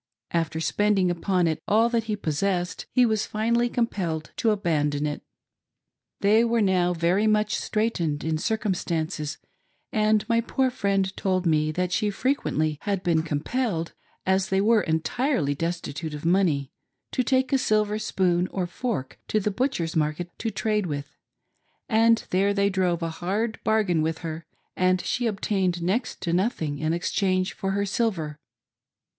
[0.31, 5.21] After spending upon it all that he possessed, he was finally compelled to abandon it.
[6.21, 9.37] They were now very much straightened in circumstances,
[9.93, 13.93] and my poor friend told me that she had frequently been compelled—
[14.35, 16.71] as they were entirely destitute of money—
[17.11, 21.15] to take a silver spoon or fork to the butcher's market to trade with,
[21.87, 26.79] and there they drove a hard bargain with her, and she obtained next to nothing
[26.79, 28.39] in exchange for her silver.